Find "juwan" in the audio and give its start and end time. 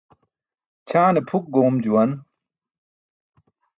1.83-2.11